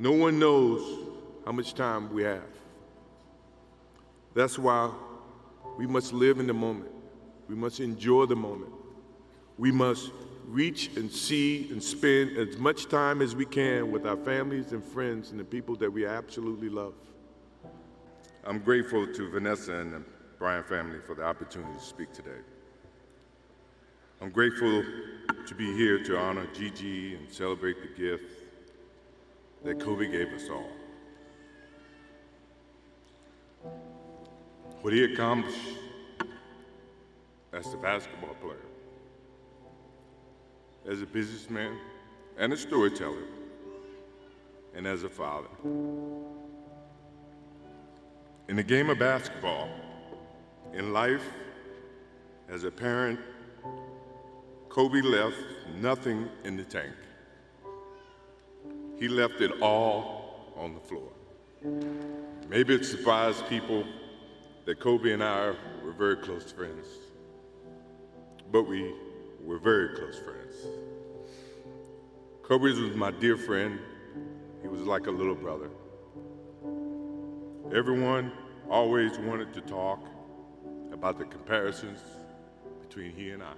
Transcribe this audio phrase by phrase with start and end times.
[0.00, 0.80] No one knows
[1.44, 2.40] how much time we have.
[4.32, 4.90] That's why
[5.76, 6.90] we must live in the moment.
[7.48, 8.72] We must enjoy the moment.
[9.58, 10.10] We must
[10.46, 14.82] reach and see and spend as much time as we can with our families and
[14.82, 16.94] friends and the people that we absolutely love.
[18.44, 20.02] I'm grateful to Vanessa and the
[20.38, 22.40] Bryant family for the opportunity to speak today.
[24.22, 24.82] I'm grateful
[25.46, 28.39] to be here to honor Gigi and celebrate the gift
[29.64, 30.70] that Kobe gave us all.
[34.80, 35.58] What he accomplished
[37.52, 38.56] as a basketball player,
[40.88, 41.76] as a businessman
[42.38, 43.24] and a storyteller,
[44.74, 45.48] and as a father.
[48.48, 49.68] In the game of basketball,
[50.72, 51.24] in life,
[52.48, 53.20] as a parent,
[54.68, 55.36] Kobe left
[55.80, 56.94] nothing in the tank.
[59.00, 61.08] He left it all on the floor.
[62.50, 63.82] Maybe it surprised people
[64.66, 66.86] that Kobe and I were very close friends,
[68.52, 68.92] but we
[69.42, 70.54] were very close friends.
[72.42, 73.80] Kobe was my dear friend.
[74.60, 75.70] He was like a little brother.
[77.74, 78.30] Everyone
[78.68, 80.00] always wanted to talk
[80.92, 82.00] about the comparisons
[82.82, 83.54] between he and I.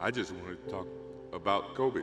[0.00, 0.86] I just wanted to talk
[1.32, 2.02] about Kobe.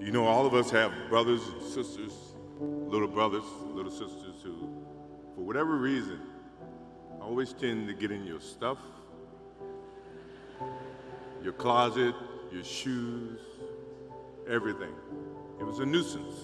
[0.00, 2.12] You know, all of us have brothers and sisters,
[2.60, 4.68] little brothers, little sisters who,
[5.34, 6.20] for whatever reason,
[7.20, 8.78] always tend to get in your stuff,
[11.42, 12.14] your closet,
[12.52, 13.40] your shoes,
[14.48, 14.94] everything.
[15.58, 16.34] It was a nuisance,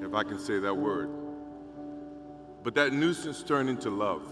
[0.00, 1.10] if I can say that word.
[2.62, 4.22] But that nuisance turned into love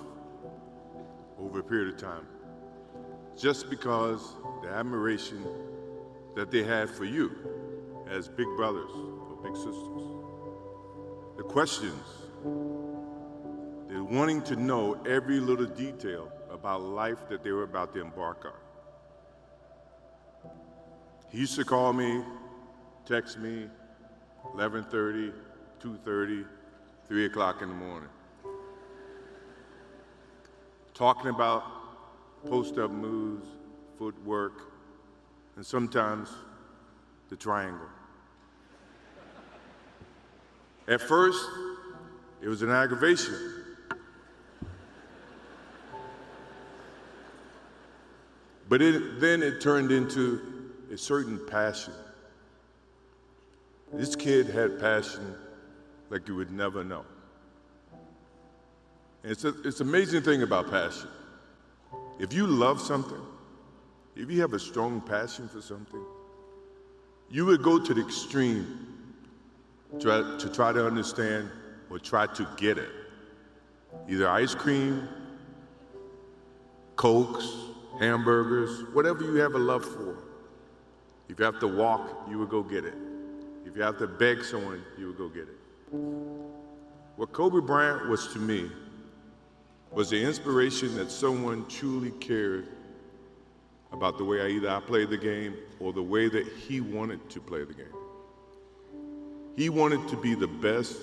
[1.41, 2.27] over a period of time,
[3.41, 5.43] just because the admiration
[6.37, 7.35] that they had for you
[8.11, 10.03] as big brothers or big sisters.
[11.39, 12.05] The questions,
[13.89, 18.45] they're wanting to know every little detail about life that they were about to embark
[18.45, 18.53] on.
[21.31, 22.23] He used to call me,
[23.07, 23.71] text me,
[24.55, 25.33] 11:30,
[25.81, 26.45] 2:30,
[27.09, 28.11] 3 o'clock in the morning,
[30.93, 31.80] talking about
[32.49, 33.47] post-up moves,
[33.99, 34.73] footwork,
[35.57, 36.31] and sometimes
[37.29, 37.87] the triangle.
[40.89, 41.45] At first,
[42.43, 43.35] it was an aggravation.
[48.69, 50.41] But it, then it turned into
[50.93, 51.93] a certain passion.
[53.93, 55.35] This kid had passion
[56.09, 57.05] like you would never know.
[59.23, 61.09] And it's, a, it's an amazing thing about passion.
[62.21, 63.23] If you love something,
[64.15, 66.05] if you have a strong passion for something,
[67.31, 69.07] you would go to the extreme
[69.99, 71.49] to try to understand
[71.89, 72.91] or try to get it.
[74.07, 75.09] Either ice cream,
[76.97, 77.57] cokes,
[77.99, 80.19] hamburgers, whatever you have a love for.
[81.31, 82.95] If you have to walk, you would go get it.
[83.65, 85.59] If you have to beg someone, you would go get it.
[87.17, 88.71] What Kobe Bryant was to me
[89.93, 92.69] was the inspiration that someone truly cared
[93.93, 97.29] about the way I either I played the game or the way that he wanted
[97.31, 97.87] to play the game.
[99.57, 100.97] He wanted to be the best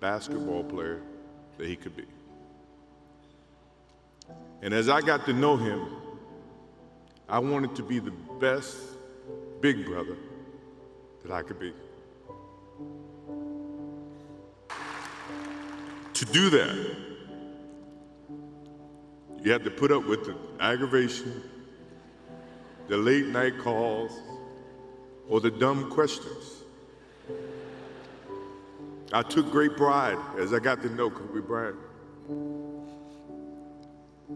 [0.00, 1.00] basketball player
[1.56, 2.04] that he could be.
[4.62, 5.86] And as I got to know him,
[7.28, 8.76] I wanted to be the best
[9.60, 10.16] big brother
[11.22, 11.72] that I could be.
[16.14, 17.05] To do that,
[19.46, 21.40] you had to put up with the aggravation,
[22.88, 24.10] the late night calls,
[25.28, 26.64] or the dumb questions.
[29.12, 31.76] I took great pride as I got to know Kobe Bryant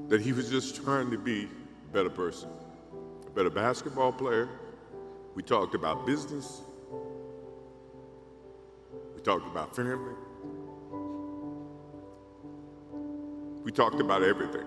[0.08, 2.48] that he was just trying to be a better person,
[3.26, 4.48] a better basketball player.
[5.34, 6.60] We talked about business.
[9.16, 10.14] We talked about family.
[13.64, 14.66] We talked about everything.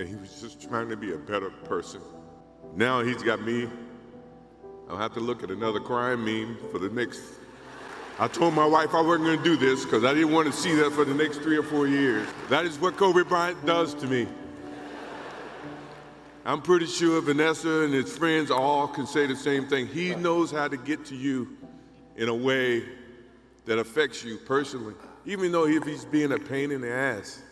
[0.00, 2.00] And he was just trying to be a better person.
[2.74, 3.68] Now he's got me.
[4.88, 7.20] I'll have to look at another crime meme for the next
[8.18, 10.54] I told my wife I wasn't going to do this because I didn't want to
[10.54, 12.26] see that for the next three or four years.
[12.48, 14.26] That is what Kobe Bryant does to me.
[16.46, 19.86] I'm pretty sure Vanessa and his friends all can say the same thing.
[19.86, 21.58] He knows how to get to you
[22.16, 22.84] in a way
[23.66, 24.94] that affects you personally,
[25.26, 27.42] even though if he's being a pain in the ass.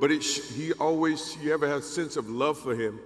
[0.00, 2.98] But it, he always, you ever have a sense of love for him,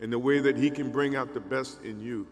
[0.00, 2.26] and the way that he can bring out the best in you.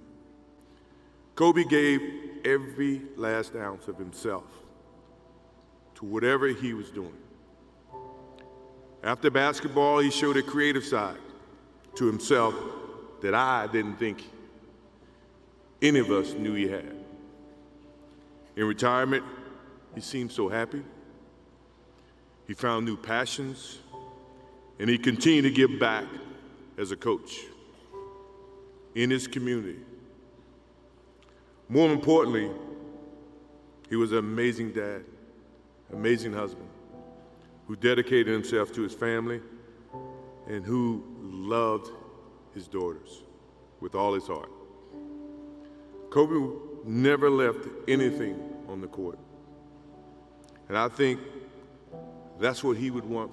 [1.35, 2.01] Kobe gave
[2.45, 4.45] every last ounce of himself
[5.95, 7.15] to whatever he was doing.
[9.03, 11.19] After basketball, he showed a creative side
[11.95, 12.55] to himself
[13.23, 14.25] that I didn't think
[15.81, 16.95] any of us knew he had.
[18.57, 19.25] In retirement,
[19.95, 20.83] he seemed so happy.
[22.47, 23.79] He found new passions,
[24.81, 26.07] and he continued to give back
[26.79, 27.41] as a coach
[28.95, 29.77] in his community.
[31.69, 32.51] More importantly,
[33.91, 35.05] he was an amazing dad,
[35.93, 36.67] amazing husband,
[37.69, 39.43] who dedicated himself to his family
[40.49, 41.91] and who loved
[42.55, 43.23] his daughters
[43.81, 44.51] with all his heart.
[46.09, 46.57] Kobe
[46.87, 49.19] never left anything on the court.
[50.69, 51.21] And I think
[52.41, 53.31] that's what he would want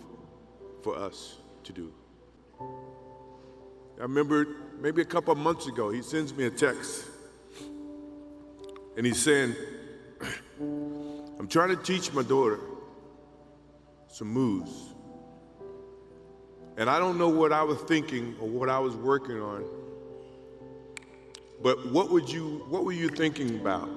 [0.83, 1.91] for us to do.
[2.59, 4.47] I remember
[4.79, 7.05] maybe a couple of months ago, he sends me a text.
[8.95, 9.55] And he's saying,
[10.59, 12.59] I'm trying to teach my daughter
[14.07, 14.71] some moves.
[16.77, 19.65] And I don't know what I was thinking or what I was working on.
[21.61, 23.89] But what would you what were you thinking about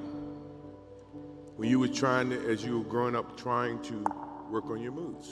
[1.57, 4.05] when you were trying to, as you were growing up, trying to
[4.51, 5.31] work on your moves?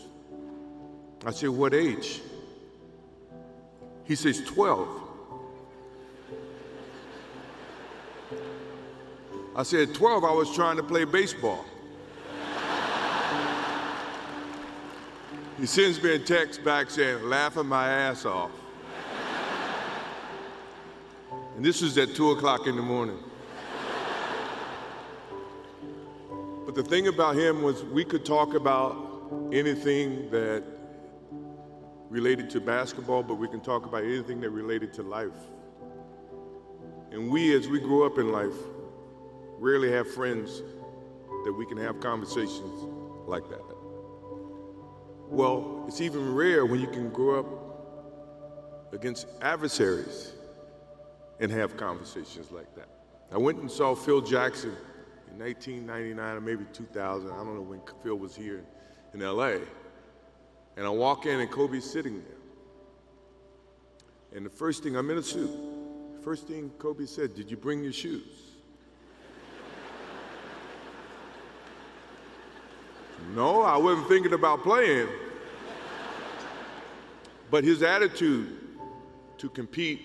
[1.27, 2.21] I said, What age?
[4.05, 4.89] He says, 12.
[9.55, 11.65] I said, 12, I was trying to play baseball.
[15.59, 18.53] he sends me a text back saying, laughing my ass off.
[21.57, 23.19] And this was at 2 o'clock in the morning.
[26.65, 28.97] But the thing about him was we could talk about
[29.53, 30.63] anything that
[32.09, 35.33] related to basketball, but we can talk about anything that related to life.
[37.11, 38.57] And we, as we grow up in life,
[39.59, 40.63] rarely have friends
[41.45, 42.87] that we can have conversations
[43.27, 43.61] like that.
[45.31, 50.33] Well, it's even rare when you can grow up against adversaries
[51.41, 52.89] and have conversations like that.
[53.31, 54.75] I went and saw Phil Jackson
[55.31, 57.31] in 1999 or maybe 2000.
[57.31, 58.65] I don't know when Phil was here
[59.13, 59.57] in LA.
[60.79, 62.37] And I walk in and Kobe's sitting there.
[64.37, 65.51] And the first thing, I'm in a suit.
[66.23, 68.23] First thing Kobe said, Did you bring your shoes?
[73.35, 75.09] no, I wasn't thinking about playing.
[77.51, 78.57] But his attitude
[79.39, 80.03] to compete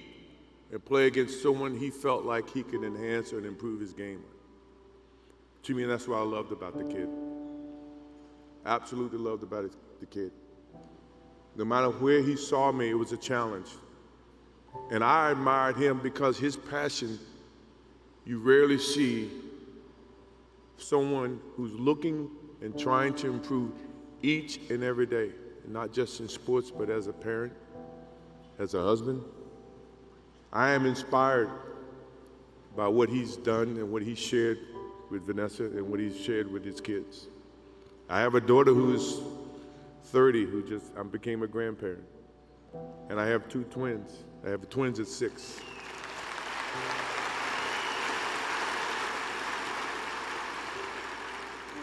[0.72, 4.24] and play against someone he felt like he could enhance and improve his game.
[5.64, 7.10] To me, that's what I loved about the kid.
[8.66, 10.32] Absolutely loved about the kid.
[11.56, 13.68] No matter where he saw me, it was a challenge.
[14.92, 17.20] And I admired him because his passion,
[18.26, 19.30] you rarely see
[20.78, 22.30] someone who's looking
[22.62, 23.72] and trying to improve
[24.22, 25.32] each and every day,
[25.68, 27.54] not just in sports, but as a parent,
[28.58, 29.24] as a husband.
[30.52, 31.50] I am inspired
[32.76, 34.60] by what he's done and what he shared
[35.10, 37.28] with Vanessa and what he's shared with his kids.
[38.10, 39.20] I have a daughter who is
[40.14, 42.04] 30 who just I became a grandparent.
[43.10, 44.24] And I have two twins.
[44.46, 45.60] I have twins at six.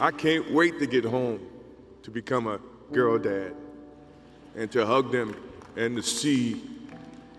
[0.00, 1.40] I can't wait to get home
[2.04, 2.60] to become a
[2.92, 3.52] girl dad
[4.54, 5.34] and to hug them
[5.76, 6.62] and to see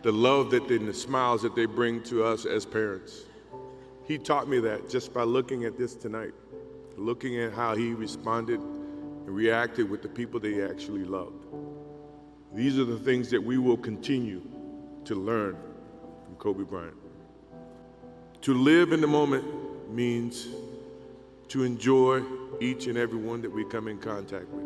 [0.03, 3.23] the love that they, and the smiles that they bring to us as parents.
[4.07, 6.33] He taught me that just by looking at this tonight,
[6.97, 8.59] looking at how he responded
[9.25, 11.45] and reacted with the people they actually loved.
[12.53, 14.41] These are the things that we will continue
[15.05, 15.57] to learn
[16.25, 16.95] from Kobe Bryant.
[18.41, 19.45] To live in the moment
[19.89, 20.47] means
[21.49, 22.23] to enjoy
[22.59, 24.65] each and every one that we come in contact with.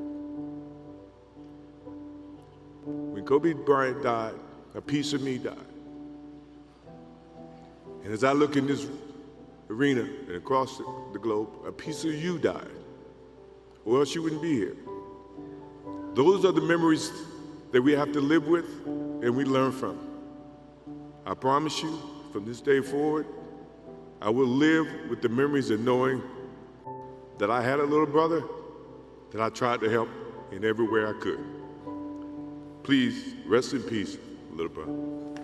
[2.86, 4.36] When Kobe Bryant died,
[4.76, 5.58] a piece of me died.
[8.04, 8.88] And as I look in this
[9.70, 10.78] arena and across
[11.12, 12.68] the globe, a piece of you died,
[13.86, 14.76] or else you wouldn't be here.
[16.14, 17.12] Those are the memories
[17.72, 20.00] that we have to live with and we learn from.
[21.26, 22.00] I promise you,
[22.32, 23.26] from this day forward,
[24.22, 26.22] I will live with the memories of knowing
[27.38, 28.44] that I had a little brother
[29.32, 30.10] that I tried to help
[30.52, 31.40] in every way I could.
[32.84, 34.18] Please rest in peace,
[34.52, 35.35] little brother.